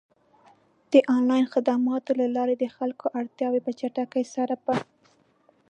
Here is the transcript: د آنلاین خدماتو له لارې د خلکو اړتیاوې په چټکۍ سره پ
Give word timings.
د 0.91 0.93
آنلاین 1.15 1.45
خدماتو 1.53 2.11
له 2.19 2.27
لارې 2.35 2.55
د 2.59 2.65
خلکو 2.75 3.05
اړتیاوې 3.19 3.59
په 3.65 3.71
چټکۍ 3.79 4.25
سره 4.35 4.55
پ 4.63 4.67